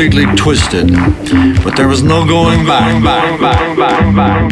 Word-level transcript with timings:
completely 0.00 0.34
twisted. 0.34 0.88
But 1.62 1.76
there 1.76 1.86
was 1.86 2.02
no 2.02 2.26
going 2.26 2.64
back. 2.64 3.02
back, 3.04 3.38
back, 3.38 3.76
back, 3.76 4.14
back, 4.16 4.50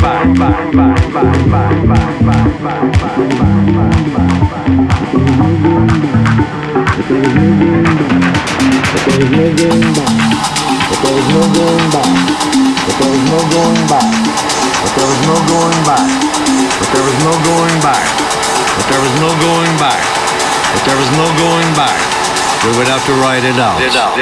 There 20.89 20.97
was 20.97 21.11
no 21.11 21.27
going 21.37 21.75
back. 21.77 22.28
We 22.65 22.77
would 22.77 22.89
have 22.89 23.05
to 23.07 23.13
write 23.23 23.45
it 23.45 23.55
out. 23.55 23.81
It 23.81 23.95
out. 23.95 24.19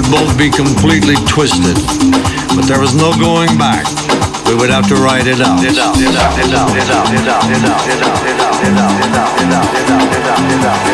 would 0.00 0.10
both 0.10 0.38
be 0.38 0.48
completely 0.48 1.14
twisted. 1.28 1.76
But 2.56 2.64
there 2.64 2.80
was 2.80 2.94
no 2.94 3.12
going 3.20 3.58
back. 3.58 3.84
We 4.46 4.54
would 4.54 4.70
have 4.70 4.88
to 4.88 4.96
write 4.96 5.26
it 5.26 5.40
out. 5.40 5.62
It 5.62 5.76
out, 5.78 5.96
it 5.96 6.16
out, 6.16 6.38
it 6.38 6.52
out, 6.54 6.72
it 6.72 6.88
out, 6.88 7.10
it 7.12 7.28
out, 7.28 7.44
it 7.44 7.64
out, 7.64 7.84
it 7.84 8.00
out, 8.00 8.24
it 8.24 8.40
out, 8.40 8.56
it 8.60 8.72
out, 8.72 8.96
it 8.96 9.12
out, 9.12 9.36
it 9.40 9.90
out, 9.90 10.08
it 10.08 10.26
out, 10.26 10.52
it 10.52 10.64
out. 10.64 10.89